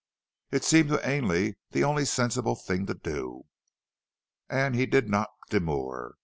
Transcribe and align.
It 0.49 0.63
seemed 0.63 0.89
to 0.89 1.07
Ainley 1.07 1.59
the 1.69 1.83
only 1.83 2.05
sensible 2.05 2.55
thing 2.55 2.87
to 2.87 2.95
do, 2.95 3.43
and 4.49 4.73
he 4.73 4.87
did 4.87 5.07
not 5.07 5.29
demur. 5.51 6.15